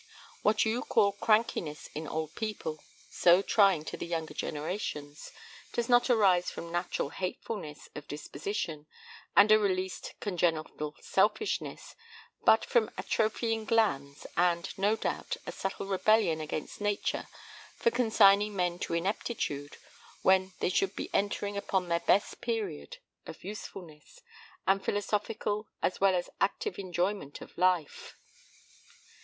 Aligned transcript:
What 0.41 0.65
you 0.65 0.81
call 0.81 1.11
crankiness 1.13 1.87
in 1.93 2.07
old 2.07 2.33
people, 2.33 2.83
so 3.11 3.43
trying 3.43 3.85
to 3.85 3.97
the 3.97 4.07
younger 4.07 4.33
generations, 4.33 5.31
does 5.73 5.87
not 5.87 6.09
arise 6.09 6.49
from 6.49 6.71
natural 6.71 7.09
hatefulness 7.09 7.87
of 7.93 8.07
disposition 8.07 8.87
and 9.37 9.51
a 9.51 9.59
released 9.59 10.15
congenital 10.19 10.95
selfishness, 11.01 11.93
but 12.43 12.65
from 12.65 12.89
atrophying 12.97 13.67
glands, 13.67 14.25
and, 14.35 14.75
no 14.75 14.95
doubt, 14.95 15.37
a 15.45 15.51
subtle 15.51 15.85
rebellion 15.85 16.41
against 16.41 16.81
nature 16.81 17.27
for 17.77 17.91
consigning 17.91 18.55
men 18.55 18.79
to 18.79 18.95
ineptitude 18.95 19.77
when 20.23 20.51
they 20.61 20.69
should 20.69 20.95
be 20.95 21.13
entering 21.13 21.55
upon 21.57 21.89
their 21.89 21.99
best 21.99 22.41
period 22.41 22.97
of 23.27 23.43
usefulness, 23.43 24.21
and 24.65 24.83
philosophical 24.83 25.67
as 25.83 26.01
well 26.01 26.15
as 26.15 26.27
active 26.41 26.79
enjoyment 26.79 27.39
of 27.39 27.55
life. 27.55 28.15